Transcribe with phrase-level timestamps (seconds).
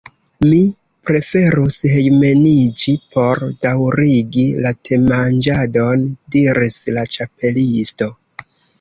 [0.51, 0.59] «Mi
[1.09, 8.15] preferus hejmeniĝi por daŭrigi la temanĝadon," diris la Ĉapelisto.